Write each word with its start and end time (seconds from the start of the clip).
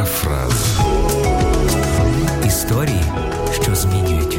Парафраз. 0.00 0.78
Історії, 2.46 3.02
що 3.62 3.74
змінюють. 3.74 4.38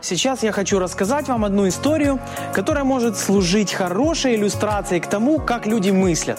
Сейчас 0.00 0.42
я 0.42 0.52
хочу 0.52 0.78
рассказать 0.78 1.28
вам 1.28 1.44
одну 1.44 1.66
историю, 1.66 2.18
которая 2.54 2.84
может 2.84 3.18
служить 3.18 3.74
хорошей 3.74 4.36
иллюстрацией 4.36 5.00
к 5.00 5.06
тому, 5.06 5.38
как 5.38 5.66
люди 5.66 5.90
мыслят, 5.90 6.38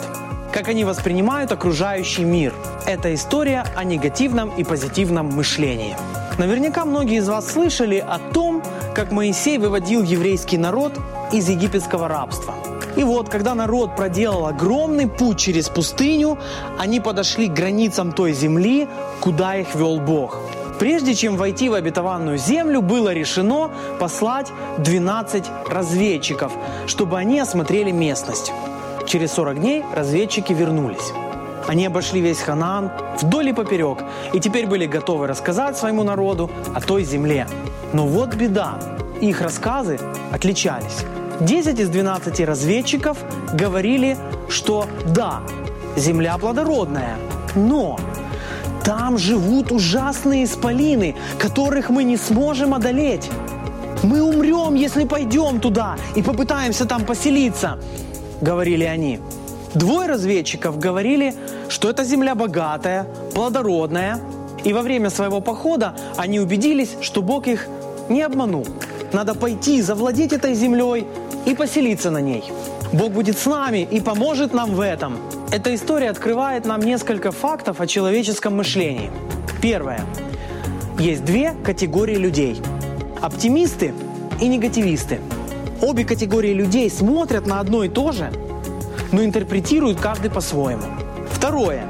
как 0.53 0.69
они 0.69 0.85
воспринимают 0.85 1.51
окружающий 1.51 2.25
мир. 2.25 2.53
Это 2.87 3.13
история 3.13 3.63
о 3.75 3.83
негативном 3.83 4.49
и 4.57 4.63
позитивном 4.63 5.25
мышлении. 5.25 5.95
Наверняка 6.39 6.85
многие 6.85 7.17
из 7.17 7.27
вас 7.27 7.51
слышали 7.53 8.03
о 8.09 8.17
том, 8.33 8.63
как 8.95 9.11
Моисей 9.11 9.59
выводил 9.59 10.01
еврейский 10.01 10.57
народ 10.57 10.93
из 11.31 11.47
египетского 11.49 12.07
рабства. 12.07 12.53
и 12.96 13.04
вот, 13.04 13.28
когда 13.28 13.54
народ 13.54 13.96
проделал 13.96 14.46
огромный 14.46 15.08
путь 15.08 15.38
через 15.38 15.68
пустыню, 15.68 16.38
они 16.78 17.00
подошли 17.00 17.48
к 17.48 17.52
границам 17.52 18.12
той 18.12 18.32
земли, 18.32 18.88
куда 19.20 19.56
их 19.56 19.74
вел 19.74 19.98
Бог. 19.98 20.38
Прежде 20.78 21.14
чем 21.14 21.36
войти 21.36 21.68
в 21.68 21.74
обетованную 21.74 22.38
землю, 22.38 22.82
было 22.82 23.12
решено 23.12 23.70
послать 24.00 24.48
12 24.78 25.44
разведчиков, 25.68 26.52
чтобы 26.86 27.18
они 27.18 27.40
осмотрели 27.40 27.92
местность. 27.92 28.52
Через 29.06 29.32
40 29.32 29.60
дней 29.60 29.84
разведчики 29.94 30.52
вернулись. 30.52 31.12
Они 31.68 31.86
обошли 31.86 32.20
весь 32.20 32.40
Ханаан 32.40 32.90
вдоль 33.20 33.50
и 33.50 33.52
поперек, 33.52 33.98
и 34.32 34.40
теперь 34.40 34.66
были 34.66 34.86
готовы 34.86 35.28
рассказать 35.28 35.76
своему 35.76 36.02
народу 36.02 36.50
о 36.74 36.80
той 36.80 37.04
земле. 37.04 37.46
Но 37.92 38.06
вот 38.06 38.34
беда. 38.34 38.74
Их 39.20 39.40
рассказы 39.40 40.00
отличались. 40.32 41.04
10 41.40 41.78
из 41.80 41.88
12 41.88 42.40
разведчиков 42.40 43.18
говорили, 43.54 44.16
что 44.48 44.86
да, 45.06 45.42
земля 45.96 46.38
плодородная, 46.38 47.16
но 47.54 47.98
там 48.84 49.18
живут 49.18 49.72
ужасные 49.72 50.44
исполины, 50.44 51.14
которых 51.38 51.90
мы 51.90 52.04
не 52.04 52.16
сможем 52.16 52.74
одолеть. 52.74 53.30
Мы 54.02 54.22
умрем, 54.22 54.74
если 54.74 55.04
пойдем 55.04 55.60
туда 55.60 55.96
и 56.16 56.22
попытаемся 56.22 56.86
там 56.86 57.04
поселиться, 57.04 57.78
говорили 58.40 58.84
они. 58.84 59.20
Двое 59.74 60.08
разведчиков 60.08 60.78
говорили, 60.78 61.34
что 61.68 61.88
эта 61.88 62.04
земля 62.04 62.34
богатая, 62.34 63.06
плодородная, 63.34 64.20
и 64.64 64.72
во 64.72 64.82
время 64.82 65.10
своего 65.10 65.40
похода 65.40 65.94
они 66.16 66.40
убедились, 66.40 66.96
что 67.00 67.22
Бог 67.22 67.46
их 67.46 67.68
не 68.08 68.22
обманул. 68.22 68.66
Надо 69.12 69.34
пойти, 69.34 69.82
завладеть 69.82 70.32
этой 70.32 70.54
землей 70.54 71.06
и 71.44 71.54
поселиться 71.54 72.10
на 72.10 72.20
ней. 72.20 72.44
Бог 72.92 73.12
будет 73.12 73.38
с 73.38 73.46
нами 73.46 73.86
и 73.90 74.00
поможет 74.00 74.54
нам 74.54 74.74
в 74.74 74.80
этом. 74.80 75.18
Эта 75.50 75.74
история 75.74 76.08
открывает 76.08 76.64
нам 76.64 76.80
несколько 76.80 77.30
фактов 77.30 77.80
о 77.80 77.86
человеческом 77.86 78.56
мышлении. 78.56 79.10
Первое. 79.60 80.00
Есть 80.98 81.24
две 81.24 81.52
категории 81.64 82.16
людей. 82.16 82.60
Оптимисты 83.20 83.92
и 84.40 84.48
негативисты. 84.48 85.20
Обе 85.82 86.04
категории 86.04 86.54
людей 86.54 86.88
смотрят 86.90 87.46
на 87.46 87.60
одно 87.60 87.84
и 87.84 87.88
то 87.88 88.12
же, 88.12 88.32
но 89.10 89.22
интерпретируют 89.24 90.00
каждый 90.00 90.30
по-своему. 90.30 90.84
Второе. 91.30 91.84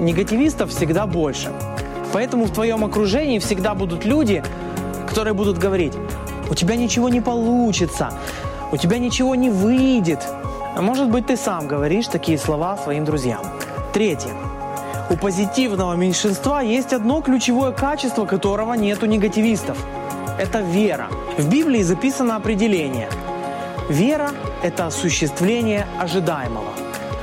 Негативистов 0.00 0.70
всегда 0.70 1.06
больше. 1.06 1.52
Поэтому 2.12 2.46
в 2.46 2.52
твоем 2.52 2.84
окружении 2.84 3.38
всегда 3.38 3.74
будут 3.74 4.04
люди, 4.04 4.42
которые 5.08 5.34
будут 5.34 5.58
говорить, 5.58 5.92
у 6.50 6.54
тебя 6.54 6.76
ничего 6.76 7.08
не 7.08 7.20
получится, 7.20 8.12
у 8.72 8.76
тебя 8.76 8.98
ничего 8.98 9.34
не 9.34 9.50
выйдет. 9.50 10.26
А 10.76 10.80
может 10.80 11.08
быть, 11.08 11.26
ты 11.26 11.36
сам 11.36 11.66
говоришь 11.66 12.08
такие 12.08 12.38
слова 12.38 12.76
своим 12.76 13.04
друзьям. 13.04 13.44
Третье. 13.92 14.32
У 15.10 15.16
позитивного 15.16 15.94
меньшинства 15.94 16.60
есть 16.60 16.92
одно 16.92 17.22
ключевое 17.22 17.72
качество, 17.72 18.26
которого 18.26 18.74
нет 18.74 19.02
у 19.02 19.06
негативистов. 19.06 19.78
Это 20.38 20.60
вера. 20.60 21.08
В 21.38 21.48
Библии 21.48 21.82
записано 21.82 22.36
определение. 22.36 23.08
Вера– 23.88 24.30
это 24.62 24.86
осуществление 24.86 25.86
ожидаемого. 25.98 26.72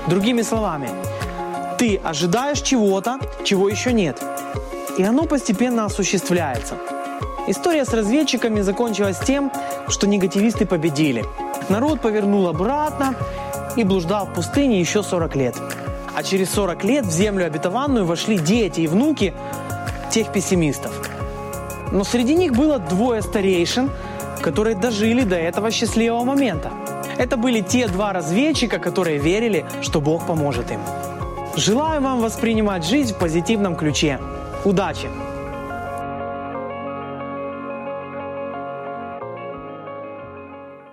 Другими 0.08 0.42
словами, 0.42 0.90
ты 1.78 1.98
ожидаешь 2.04 2.62
чего-то, 2.62 3.20
чего 3.44 3.70
еще 3.70 3.94
нет. 3.94 4.22
И 4.98 5.04
оно 5.04 5.24
постепенно 5.24 5.86
осуществляется. 5.86 6.76
История 7.48 7.86
с 7.86 7.94
разведчиками 7.94 8.62
закончилась 8.62 9.20
тем, 9.20 9.52
что 9.88 10.08
негативисты 10.08 10.66
победили. 10.66 11.24
Народ 11.70 12.02
повернул 12.02 12.48
обратно 12.48 13.14
и 13.76 13.84
блуждал 13.84 14.26
в 14.26 14.34
пустыне 14.34 14.80
еще 14.80 15.04
40 15.04 15.36
лет. 15.36 15.56
А 16.16 16.24
через 16.24 16.50
40 16.52 16.84
лет 16.84 17.06
в 17.06 17.12
землю 17.12 17.46
обетованную 17.46 18.06
вошли 18.06 18.40
дети 18.40 18.82
и 18.82 18.88
внуки 18.88 19.34
тех 20.10 20.32
пессимистов. 20.32 20.92
Но 21.92 22.04
среди 22.04 22.34
них 22.34 22.54
было 22.54 22.80
двое 22.80 23.22
старейшин, 23.22 23.92
которые 24.42 24.76
дожили 24.76 25.24
до 25.24 25.36
этого 25.36 25.70
счастливого 25.70 26.24
момента. 26.24 26.72
Это 27.18 27.38
были 27.38 27.62
те 27.62 27.88
два 27.88 28.12
разведчика, 28.12 28.80
которые 28.80 29.20
верили, 29.20 29.66
что 29.82 30.02
Бог 30.02 30.26
поможет 30.26 30.72
им. 30.72 30.80
Желаю 31.56 32.02
вам 32.02 32.22
воспринимать 32.22 32.86
жизнь 32.86 33.14
в 33.14 33.18
позитивном 33.18 33.76
ключе. 33.76 34.20
Удачи! 34.66 35.08